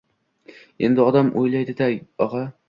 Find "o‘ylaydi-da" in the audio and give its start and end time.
1.43-1.91